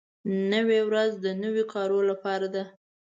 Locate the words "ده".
2.53-2.63